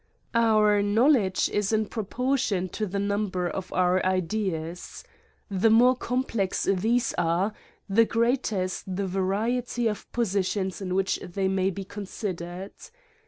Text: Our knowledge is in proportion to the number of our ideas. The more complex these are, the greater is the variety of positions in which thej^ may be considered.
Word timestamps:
Our 0.33 0.81
knowledge 0.81 1.47
is 1.49 1.71
in 1.71 1.85
proportion 1.85 2.69
to 2.69 2.87
the 2.87 2.97
number 2.97 3.47
of 3.47 3.71
our 3.71 4.03
ideas. 4.03 5.03
The 5.51 5.69
more 5.69 5.95
complex 5.95 6.63
these 6.63 7.13
are, 7.19 7.53
the 7.87 8.05
greater 8.05 8.63
is 8.63 8.83
the 8.87 9.05
variety 9.05 9.85
of 9.87 10.11
positions 10.11 10.81
in 10.81 10.95
which 10.95 11.19
thej^ 11.21 11.51
may 11.51 11.69
be 11.69 11.83
considered. 11.83 12.73